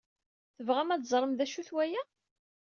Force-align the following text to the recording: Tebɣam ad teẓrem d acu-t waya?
Tebɣam 0.55 0.89
ad 0.91 1.01
teẓrem 1.03 1.33
d 1.35 1.39
acu-t 1.45 1.69
waya? 1.75 2.01